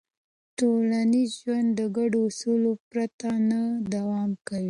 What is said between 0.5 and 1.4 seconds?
ټولنیز